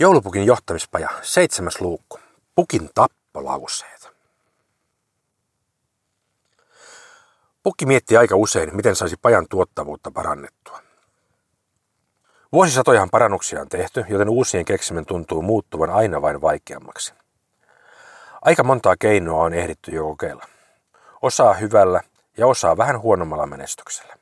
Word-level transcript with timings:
Joulupukin 0.00 0.46
johtamispaja, 0.46 1.08
seitsemäs 1.22 1.80
luukku. 1.80 2.18
Pukin 2.54 2.90
tappolauseet. 2.94 4.10
Pukki 7.62 7.86
mietti 7.86 8.16
aika 8.16 8.36
usein, 8.36 8.76
miten 8.76 8.96
saisi 8.96 9.16
pajan 9.22 9.46
tuottavuutta 9.50 10.10
parannettua. 10.10 10.82
Vuosisatojahan 12.52 13.10
parannuksia 13.10 13.60
on 13.60 13.68
tehty, 13.68 14.04
joten 14.08 14.28
uusien 14.28 14.64
keksimen 14.64 15.06
tuntuu 15.06 15.42
muuttuvan 15.42 15.90
aina 15.90 16.22
vain 16.22 16.40
vaikeammaksi. 16.40 17.14
Aika 18.42 18.64
montaa 18.64 18.96
keinoa 18.96 19.44
on 19.44 19.54
ehditty 19.54 19.90
jo 19.90 20.04
kokeilla. 20.04 20.46
Osaa 21.22 21.54
hyvällä 21.54 22.00
ja 22.36 22.46
osaa 22.46 22.76
vähän 22.76 23.00
huonommalla 23.00 23.46
menestyksellä. 23.46 24.19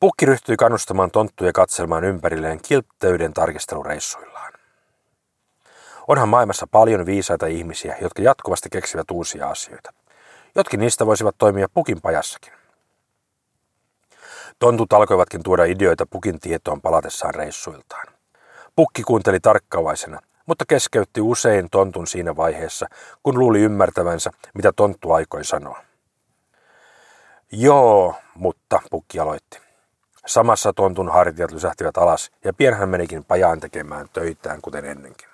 Pukki 0.00 0.26
ryhtyi 0.26 0.56
kannustamaan 0.56 1.10
tonttuja 1.10 1.52
katselmaan 1.52 2.04
ympärilleen 2.04 2.60
kiltteyden 2.68 3.32
tarkistelureissuillaan. 3.32 4.52
Onhan 6.08 6.28
maailmassa 6.28 6.66
paljon 6.66 7.06
viisaita 7.06 7.46
ihmisiä, 7.46 7.96
jotka 8.00 8.22
jatkuvasti 8.22 8.68
keksivät 8.70 9.10
uusia 9.10 9.48
asioita. 9.48 9.92
Jotkin 10.54 10.80
niistä 10.80 11.06
voisivat 11.06 11.34
toimia 11.38 11.68
pukin 11.74 12.00
pajassakin. 12.00 12.52
Tontut 14.58 14.92
alkoivatkin 14.92 15.42
tuoda 15.42 15.64
ideoita 15.64 16.06
pukin 16.06 16.40
tietoon 16.40 16.80
palatessaan 16.80 17.34
reissuiltaan. 17.34 18.06
Pukki 18.76 19.02
kuunteli 19.02 19.40
tarkkaavaisena, 19.40 20.20
mutta 20.46 20.64
keskeytti 20.68 21.20
usein 21.20 21.68
tontun 21.70 22.06
siinä 22.06 22.36
vaiheessa, 22.36 22.86
kun 23.22 23.38
luuli 23.38 23.60
ymmärtävänsä, 23.60 24.30
mitä 24.54 24.72
tonttu 24.72 25.12
aikoi 25.12 25.44
sanoa. 25.44 25.82
Joo, 27.52 28.14
mutta 28.34 28.80
pukki 28.90 29.18
aloitti. 29.18 29.65
Samassa 30.26 30.72
tontun 30.72 31.12
hartiat 31.12 31.52
lysähtivät 31.52 31.96
alas 31.96 32.30
ja 32.44 32.52
pian 32.52 32.74
hän 32.74 32.88
menikin 32.88 33.24
pajaan 33.24 33.60
tekemään 33.60 34.08
töitään 34.12 34.60
kuten 34.62 34.84
ennenkin. 34.84 35.28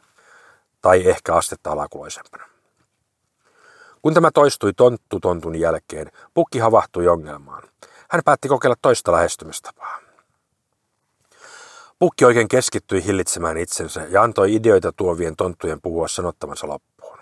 Tai 0.80 1.08
ehkä 1.08 1.34
astetta 1.34 1.72
alakuloisempana. 1.72 2.44
Kun 4.02 4.14
tämä 4.14 4.30
toistui 4.30 4.72
tonttu 4.72 5.20
tontun 5.20 5.60
jälkeen, 5.60 6.12
pukki 6.34 6.58
havahtui 6.58 7.08
ongelmaan. 7.08 7.62
Hän 8.08 8.22
päätti 8.24 8.48
kokeilla 8.48 8.76
toista 8.82 9.12
lähestymistapaa. 9.12 9.98
Pukki 11.98 12.24
oikein 12.24 12.48
keskittyi 12.48 13.04
hillitsemään 13.04 13.56
itsensä 13.56 14.06
ja 14.08 14.22
antoi 14.22 14.54
ideoita 14.54 14.92
tuovien 14.92 15.36
tonttujen 15.36 15.80
puhua 15.80 16.08
sanottavansa 16.08 16.68
loppuun. 16.68 17.18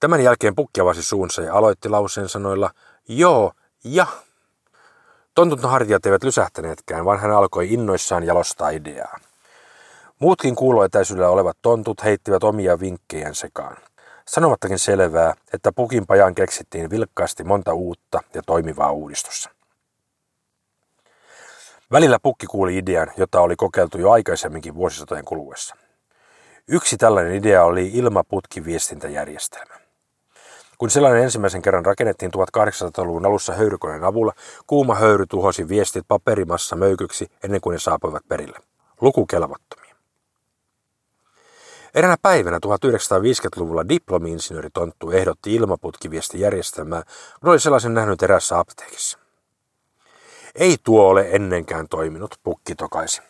Tämän 0.00 0.22
jälkeen 0.22 0.54
pukki 0.54 0.80
avasi 0.80 1.02
suunsa 1.02 1.42
ja 1.42 1.54
aloitti 1.54 1.88
lauseen 1.88 2.28
sanoilla 2.28 2.70
joo 3.08 3.52
ja 3.84 4.06
Tontun 5.34 5.70
hartiat 5.70 6.06
eivät 6.06 6.24
lysähtäneetkään, 6.24 7.04
vaan 7.04 7.20
hän 7.20 7.30
alkoi 7.30 7.72
innoissaan 7.72 8.24
jalostaa 8.24 8.70
ideaa. 8.70 9.18
Muutkin 10.18 10.54
kuuloetäisyydellä 10.54 11.28
olevat 11.28 11.56
tontut 11.62 12.04
heittivät 12.04 12.44
omia 12.44 12.80
vinkkejään 12.80 13.34
sekaan. 13.34 13.76
Sanomattakin 14.26 14.78
selvää, 14.78 15.34
että 15.52 15.72
pukin 15.72 16.06
pajan 16.06 16.34
keksittiin 16.34 16.90
vilkkaasti 16.90 17.44
monta 17.44 17.74
uutta 17.74 18.20
ja 18.34 18.42
toimivaa 18.46 18.92
uudistusta. 18.92 19.50
Välillä 21.92 22.18
pukki 22.22 22.46
kuuli 22.46 22.76
idean, 22.76 23.12
jota 23.16 23.40
oli 23.40 23.56
kokeiltu 23.56 23.98
jo 23.98 24.10
aikaisemminkin 24.10 24.74
vuosisatojen 24.74 25.24
kuluessa. 25.24 25.76
Yksi 26.68 26.96
tällainen 26.96 27.34
idea 27.34 27.64
oli 27.64 27.90
ilmaputkiviestintäjärjestelmä. 27.94 29.83
Kun 30.84 30.90
sellainen 30.90 31.22
ensimmäisen 31.22 31.62
kerran 31.62 31.84
rakennettiin 31.84 32.30
1800-luvun 32.34 33.26
alussa 33.26 33.54
höyrykoneen 33.54 34.04
avulla, 34.04 34.32
kuuma 34.66 34.94
höyry 34.94 35.26
tuhosi 35.26 35.68
viestit 35.68 36.04
paperimassa 36.08 36.76
möykyksi 36.76 37.30
ennen 37.44 37.60
kuin 37.60 37.72
ne 37.72 37.78
saapuivat 37.78 38.28
perille. 38.28 38.58
Lukukelvottomia. 39.00 39.94
Eräänä 41.94 42.16
päivänä 42.22 42.58
1950-luvulla 42.66 43.88
diplomi-insinööri 43.88 44.68
Tonttu 44.70 45.10
ehdotti 45.10 45.54
ilmaputkiviestijärjestelmää, 45.54 47.02
kun 47.40 47.50
oli 47.50 47.60
sellaisen 47.60 47.94
nähnyt 47.94 48.22
erässä 48.22 48.58
apteekissa. 48.58 49.18
Ei 50.54 50.76
tuo 50.82 51.08
ole 51.08 51.28
ennenkään 51.30 51.88
toiminut, 51.88 52.34
pukki 52.42 52.74
tokaisi. 52.74 53.22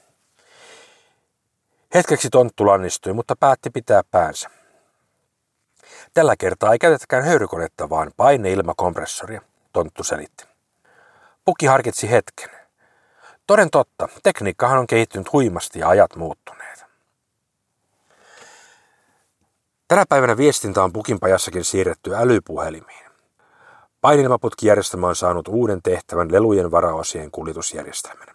Hetkeksi 1.95 2.31
Tonttu 2.31 2.67
lannistui, 2.67 3.13
mutta 3.13 3.37
päätti 3.37 3.71
pitää 3.71 4.03
päänsä. 4.11 4.64
Tällä 6.15 6.37
kertaa 6.37 6.73
ei 6.73 6.79
käytetäkään 6.79 7.25
höyrykonetta, 7.25 7.91
vaan 7.91 8.13
paineilmakompressoria, 8.17 9.41
Tonttu 9.73 10.05
selitti. 10.05 10.45
Pukki 11.45 11.67
harkitsi 11.67 12.11
hetken. 12.11 12.51
Toden 13.47 13.71
totta, 13.71 14.09
tekniikkahan 14.23 14.79
on 14.79 14.87
kehittynyt 14.87 15.33
huimasti 15.33 15.79
ja 15.79 15.89
ajat 15.89 16.17
muuttuneet. 16.17 16.85
Tänä 19.89 20.05
päivänä 20.09 20.37
viestintä 20.37 20.83
on 20.83 20.93
pukinpajassakin 20.93 21.65
siirretty 21.65 22.15
älypuhelimiin. 22.15 23.11
Painilmaputkijärjestelmä 24.01 25.09
on 25.09 25.17
saanut 25.17 25.49
uuden 25.49 25.83
tehtävän 25.83 26.33
lelujen 26.33 26.71
varaosien 26.71 27.31
kuljetusjärjestelmänä. 27.31 28.35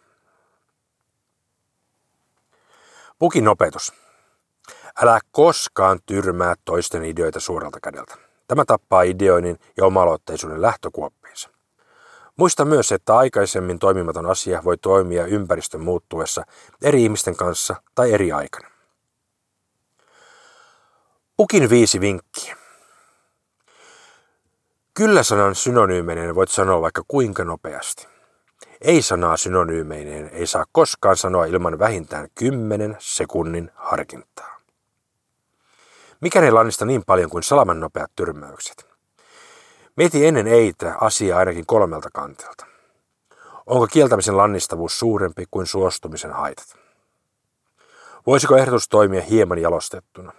Pukin 3.20 3.48
opetus. 3.48 3.94
Älä 5.02 5.20
koskaan 5.32 6.00
tyrmää 6.06 6.56
toisten 6.66 7.06
ideoita 7.06 7.40
suoralta 7.40 7.80
kädeltä. 7.80 8.16
Tämä 8.48 8.66
tappaa 8.66 9.02
ideoinnin 9.02 9.60
ja 9.78 9.86
oma-aloitteisuuden 9.86 10.62
lähtökuoppiinsa. 10.62 11.50
Muista 12.36 12.66
myös, 12.66 12.92
että 12.92 13.18
aikaisemmin 13.18 13.80
toimimaton 13.80 14.26
asia 14.26 14.64
voi 14.64 14.78
toimia 14.78 15.26
ympäristön 15.26 15.82
muuttuessa 15.82 16.44
eri 16.82 17.04
ihmisten 17.04 17.36
kanssa 17.36 17.76
tai 17.96 18.12
eri 18.14 18.32
aikana. 18.32 18.70
Pukin 21.38 21.70
viisi 21.70 22.02
vinkkiä. 22.02 22.56
Kyllä-sanan 24.94 25.56
synonyymeineen 25.56 26.36
voit 26.36 26.50
sanoa 26.50 26.82
vaikka 26.82 27.04
kuinka 27.08 27.44
nopeasti. 27.44 28.08
Ei-sanaa 28.82 29.38
synonyymeineen 29.38 30.30
ei 30.30 30.48
saa 30.48 30.66
koskaan 30.72 31.18
sanoa 31.18 31.46
ilman 31.46 31.80
vähintään 31.80 32.28
10 32.36 32.98
sekunnin 33.00 33.72
harkintaa. 33.76 34.59
Mikä 36.22 36.42
ei 36.42 36.52
lannista 36.52 36.86
niin 36.86 37.04
paljon 37.06 37.30
kuin 37.30 37.44
salaman 37.44 37.80
nopeat 37.80 38.12
tyrmäykset? 38.16 38.90
Mieti 39.96 40.26
ennen 40.26 40.48
eitä 40.48 40.96
asiaa 41.02 41.40
ainakin 41.40 41.66
kolmelta 41.66 42.10
kantilta. 42.14 42.66
Onko 43.66 43.88
kieltämisen 43.88 44.38
lannistavuus 44.38 45.00
suurempi 45.00 45.46
kuin 45.52 45.68
suostumisen 45.68 46.32
haitat? 46.32 46.76
Voisiko 48.28 48.58
ehdotus 48.58 48.90
toimia 48.90 49.22
hieman 49.22 49.58
jalostettuna? 49.58 50.34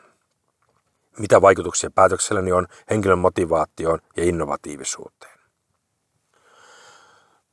Mitä 1.19 1.43
vaikutuksia 1.43 1.91
päätökselläni 1.91 2.53
on 2.53 2.67
henkilön 2.91 3.19
motivaatioon 3.19 3.99
ja 4.17 4.25
innovatiivisuuteen? 4.25 5.41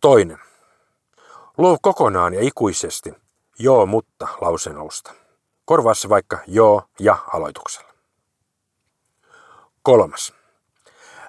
Toinen. 0.02 0.40
Luo 1.58 1.78
kokonaan 1.82 2.34
ja 2.34 2.42
ikuisesti 2.42 3.14
joo 3.60 3.86
mutta 3.86 4.28
lauseen 4.42 4.78
alusta. 4.78 5.14
Korvaa 5.66 5.94
se 5.94 6.10
vaikka 6.10 6.40
joo 6.48 6.84
ja 7.00 7.18
aloituksella. 7.34 7.87
Kolmas. 9.88 10.34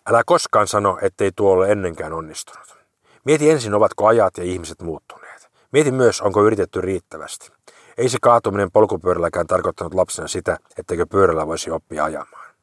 Älä 0.06 0.22
koskaan 0.26 0.68
sano, 0.68 0.98
ettei 1.02 1.30
tuo 1.36 1.52
ole 1.52 1.72
ennenkään 1.72 2.12
onnistunut. 2.12 2.78
Mieti 3.24 3.50
ensin, 3.50 3.74
ovatko 3.74 4.06
ajat 4.06 4.38
ja 4.38 4.44
ihmiset 4.44 4.82
muuttuneet. 4.82 5.48
Mieti 5.72 5.90
myös, 5.90 6.20
onko 6.20 6.44
yritetty 6.44 6.80
riittävästi. 6.80 7.52
Ei 7.98 8.08
se 8.08 8.18
kaatuminen 8.22 8.70
polkupyörälläkään 8.70 9.46
tarkoittanut 9.46 9.94
lapsena 9.94 10.28
sitä, 10.28 10.58
etteikö 10.78 11.06
pyörällä 11.06 11.46
voisi 11.46 11.70
oppia 11.70 12.04
ajamaan. 12.04 12.54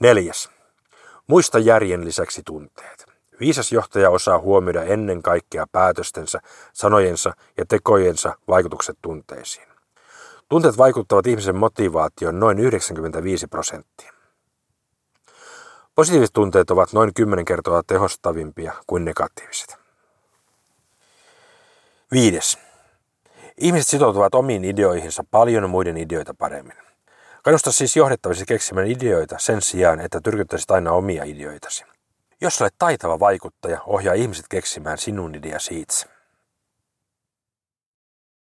Neljäs. 0.00 0.50
Muista 1.26 1.58
järjen 1.58 2.04
lisäksi 2.04 2.42
tunteet. 2.44 3.06
Viisas 3.40 3.72
johtaja 3.72 4.10
osaa 4.10 4.38
huomioida 4.38 4.82
ennen 4.82 5.22
kaikkea 5.22 5.66
päätöstensä, 5.72 6.40
sanojensa 6.72 7.32
ja 7.56 7.64
tekojensa 7.66 8.36
vaikutukset 8.48 8.98
tunteisiin. 9.02 9.68
Tunteet 10.48 10.78
vaikuttavat 10.78 11.26
ihmisen 11.26 11.56
motivaatioon 11.56 12.40
noin 12.40 12.58
95 12.58 13.46
prosenttia. 13.46 14.19
Positiiviset 16.00 16.32
tunteet 16.32 16.70
ovat 16.70 16.92
noin 16.92 17.14
10 17.14 17.44
kertaa 17.44 17.82
tehostavimpia 17.86 18.72
kuin 18.86 19.04
negatiiviset. 19.04 19.76
Viides. 22.12 22.58
Ihmiset 23.58 23.88
sitoutuvat 23.88 24.34
omiin 24.34 24.64
ideoihinsa 24.64 25.24
paljon 25.30 25.70
muiden 25.70 25.96
ideoita 25.96 26.34
paremmin. 26.34 26.76
Kannusta 27.42 27.72
siis 27.72 27.96
johdettavasi 27.96 28.46
keksimään 28.46 28.86
ideoita 28.86 29.38
sen 29.38 29.62
sijaan, 29.62 30.00
että 30.00 30.20
tyrkyttäisit 30.20 30.70
aina 30.70 30.92
omia 30.92 31.24
ideoitasi. 31.24 31.84
Jos 32.40 32.60
olet 32.62 32.74
taitava 32.78 33.20
vaikuttaja, 33.20 33.80
ohjaa 33.86 34.14
ihmiset 34.14 34.46
keksimään 34.48 34.98
sinun 34.98 35.34
ideasi 35.34 35.80
itse. 35.80 36.06